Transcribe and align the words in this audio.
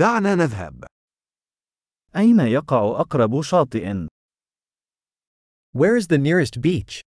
دعنا 0.00 0.34
نذهب. 0.34 0.84
أين 2.16 2.40
يقع 2.40 3.00
أقرب 3.00 3.42
شاطئ؟ 3.42 4.08
Where 5.74 5.96
is 5.96 6.06
the 6.06 6.18
nearest 6.18 6.60
beach? 6.62 7.00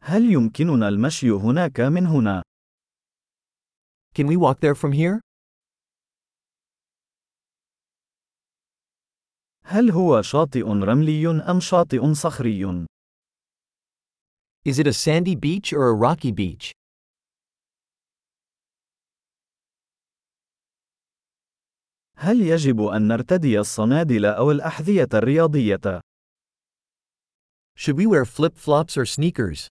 هل 0.00 0.32
يمكننا 0.32 0.88
المشي 0.88 1.30
هناك 1.30 1.80
من 1.80 2.06
هنا؟ 2.06 2.42
Can 4.14 4.26
we 4.26 4.36
walk 4.36 4.60
there 4.60 4.74
from 4.74 4.92
here? 4.92 5.20
هل 9.64 9.90
هو 9.90 10.22
شاطئ 10.22 10.62
رملي 10.62 11.26
أم 11.50 11.60
شاطئ 11.60 12.14
صخري؟ 12.14 12.86
Is 14.68 14.78
it 14.78 14.86
a 14.86 14.92
sandy 14.92 15.34
beach 15.34 15.72
or 15.72 15.88
a 15.88 15.94
rocky 15.94 16.32
beach? 16.32 16.72
هل 22.26 22.40
يجب 22.40 22.82
أن 22.82 23.08
نرتدي 23.08 23.60
الصنادل 23.60 24.24
أو 24.24 24.50
الأحذية 24.50 25.08
الرياضية؟ 25.14 26.00
Should 27.78 27.96
we 27.96 28.06
wear 28.06 28.24
flip-flops 28.24 28.96
or 28.96 29.04
sneakers? 29.06 29.68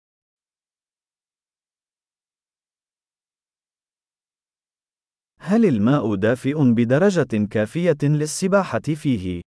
هل 5.40 5.66
الماء 5.66 6.16
دافئ 6.16 6.74
بدرجة 6.74 7.48
كافية 7.52 7.98
للسباحة 8.04 8.80
فيه؟ 8.80 9.42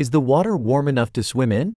Is 0.00 0.10
the 0.10 0.20
water 0.20 0.56
warm 0.56 0.88
enough 0.88 1.12
to 1.12 1.22
swim 1.22 1.52
in? 1.52 1.72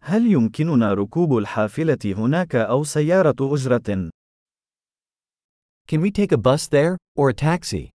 هل 0.00 0.26
يمكننا 0.26 0.94
ركوب 0.94 1.38
الحافلة 1.38 1.98
هناك 2.04 2.54
أو 2.54 2.84
سيارة 2.84 3.36
أجرة؟ 3.40 4.13
Can 5.86 6.00
we 6.00 6.10
take 6.10 6.32
a 6.32 6.38
bus 6.38 6.66
there, 6.66 6.96
or 7.14 7.28
a 7.28 7.34
taxi? 7.34 7.90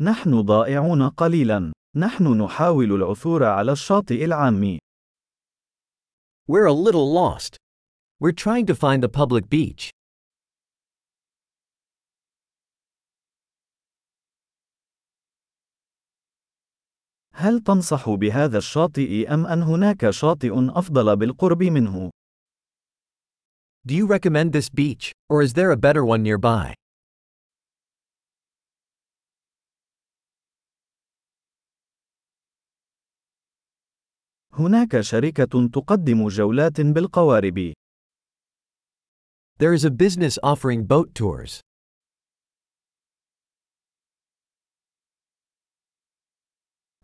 نحن 0.00 0.42
ضائعون 0.42 1.08
قليلا. 1.08 1.72
نحن 1.96 2.42
نحاول 2.42 2.92
العثور 2.92 3.44
على 3.44 3.72
الشاطئ 3.72 4.24
العام. 4.24 4.78
We're 6.46 6.66
a 6.66 6.72
little 6.72 7.10
lost. 7.12 7.56
We're 8.20 8.32
trying 8.32 8.66
to 8.66 8.74
find 8.74 9.02
the 9.02 9.08
public 9.08 9.48
beach. 9.48 9.90
هل 17.34 17.60
تنصح 17.60 18.10
بهذا 18.10 18.58
الشاطئ 18.58 19.34
أم 19.34 19.46
أن 19.46 19.62
هناك 19.62 20.10
شاطئ 20.10 20.52
أفضل 20.54 21.16
بالقرب 21.16 21.62
منه؟ 21.62 22.10
Do 23.84 23.96
you 23.96 24.06
recommend 24.06 24.52
this 24.52 24.68
beach, 24.68 25.12
or 25.28 25.42
is 25.42 25.54
there 25.54 25.72
a 25.72 25.76
better 25.76 26.04
one 26.04 26.22
nearby? 26.22 26.74
هناك 34.52 35.00
شركة 35.00 35.68
تقدم 35.72 36.28
جولات 36.28 36.80
بالقوارب. 36.80 37.72
There 39.58 39.72
is 39.72 39.84
a 39.84 39.90
business 39.90 40.38
offering 40.42 40.84
boat 40.86 41.14
tours. 41.14 41.60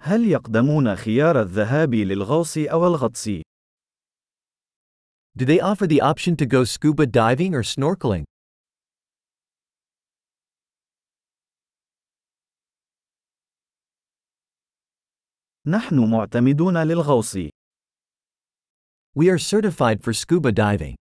هل 0.00 0.26
يقدمون 0.26 0.96
خيار 0.96 1.40
الذهاب 1.40 1.94
للغوص 1.94 2.58
أو 2.58 2.86
الغطس؟ 2.86 3.47
Do 5.37 5.45
they 5.45 5.59
offer 5.59 5.87
the 5.87 6.01
option 6.01 6.35
to 6.37 6.45
go 6.45 6.63
scuba 6.63 7.05
diving 7.07 7.55
or 7.55 7.63
snorkeling? 7.63 8.23
نحن 15.65 16.11
معتمدون 16.11 16.77
للغوص. 16.77 17.37
We 19.15 19.29
are 19.29 19.37
certified 19.37 20.03
for 20.03 20.13
scuba 20.13 20.51
diving. 20.51 20.95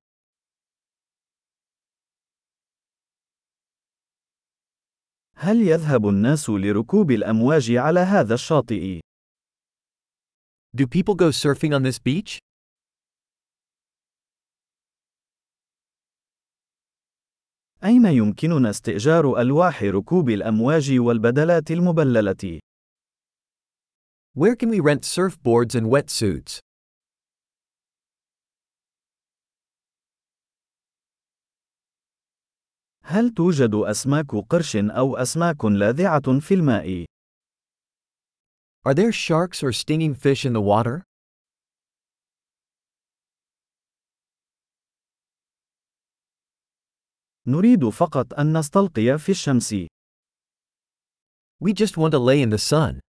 هل 5.35 5.63
يذهب 5.63 6.09
الناس 6.09 6.51
لركوب 6.51 7.11
الأمواج 7.11 7.71
على 7.71 8.01
هذا 8.01 8.35
الشاطئ؟ 8.35 9.01
Do 10.77 10.87
people 10.87 11.15
go 11.15 11.31
surfing 11.31 11.75
on 11.75 11.83
this 11.83 11.99
beach? 11.99 12.39
أين 17.84 18.06
يمكننا 18.06 18.70
استئجار 18.70 19.42
ألواح 19.42 19.84
ركوب 19.84 20.30
الأمواج 20.30 21.00
والبدلات 21.00 21.72
المبللة؟ 21.72 22.60
Where 24.36 24.56
can 24.56 24.70
we 24.70 24.80
rent 24.80 25.04
surfboards 25.04 25.76
and 25.76 25.88
wetsuits? 25.90 26.60
هل 33.04 33.34
توجد 33.34 33.76
أسماك 33.76 34.36
قرش 34.50 34.76
أو 34.76 35.18
أسماك 35.18 35.66
لاذعة 35.66 36.40
في 36.40 36.54
الماء؟ 36.54 37.06
Are 38.86 38.94
there 38.94 39.12
sharks 39.12 39.64
or 39.64 39.72
stinging 39.72 40.14
fish 40.14 40.46
in 40.46 40.54
the 40.54 40.62
water? 40.62 41.07
نريد 47.48 47.90
فقط 47.90 48.34
أن 48.34 48.58
نستلقي 48.58 49.18
في 49.20 49.30
الشمس. 49.30 49.74
We 51.64 51.74
just 51.74 51.98
want 51.98 52.12
to 52.12 52.20
lay 52.20 52.42
in 52.42 52.50
the 52.50 52.58
sun. 52.58 53.00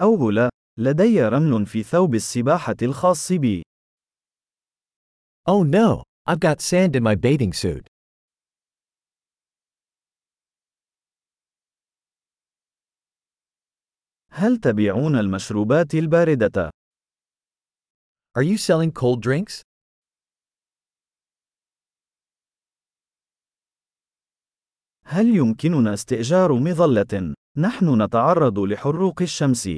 أوه 0.00 0.32
لا، 0.32 0.50
لدي 0.78 1.22
رمل 1.22 1.66
في 1.66 1.82
ثوب 1.82 2.14
السباحة 2.14 2.76
الخاص 2.82 3.32
بي. 3.32 3.62
Oh 5.48 5.64
no, 5.64 6.02
I've 6.30 6.40
got 6.40 6.60
sand 6.60 6.96
in 6.96 7.02
my 7.02 7.14
bathing 7.14 7.52
suit. 7.52 7.86
هل 14.32 14.56
تبيعون 14.56 15.16
المشروبات 15.16 15.94
الباردة؟ 15.94 16.70
Are 18.40 18.48
you 18.52 18.56
selling 18.56 18.90
cold 18.90 19.20
drinks? 19.20 19.60
هل 25.04 25.26
يمكننا 25.36 25.94
استئجار 25.94 26.52
مظلة؟ 26.52 27.34
نحن 27.56 28.02
نتعرض 28.02 28.58
لحروق 28.58 29.22
الشمس. 29.22 29.68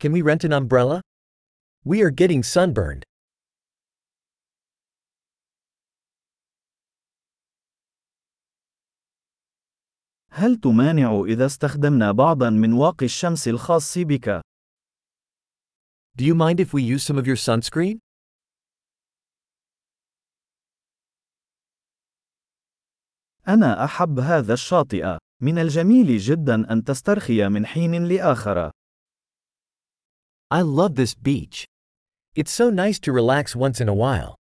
Can 0.00 0.12
we 0.12 0.22
rent 0.22 0.44
an 0.44 0.52
umbrella? 0.52 1.00
We 1.84 2.02
are 2.02 2.10
getting 2.10 2.42
sunburned. 2.42 3.02
هل 10.30 10.56
تمانع 10.56 11.22
إذا 11.26 11.46
استخدمنا 11.46 12.12
بعضا 12.12 12.50
من 12.50 12.72
واقي 12.72 13.06
الشمس 13.06 13.48
الخاص 13.48 13.98
بك؟ 13.98 14.49
Do 16.15 16.23
you 16.25 16.35
mind 16.35 16.59
if 16.59 16.73
we 16.73 16.81
use 16.81 17.03
some 17.03 17.17
of 17.17 17.27
your 17.27 17.35
sunscreen? 17.35 17.99
أنا 23.47 23.85
أحب 23.85 24.19
هذا 24.19 24.53
الشاطئ. 24.53 25.17
من 25.41 25.57
الجميل 25.57 26.17
جدا 26.17 26.71
أن 26.71 26.83
تسترخي 26.83 27.49
من 27.49 27.65
حين 27.65 28.05
لآخر. 28.05 28.71
I 30.51 30.61
love 30.61 30.95
this 30.95 31.13
beach. 31.13 31.65
It's 32.35 32.51
so 32.51 32.69
nice 32.69 32.99
to 32.99 33.11
relax 33.11 33.55
once 33.55 33.81
in 33.81 33.89
a 33.89 33.93
while. 33.93 34.35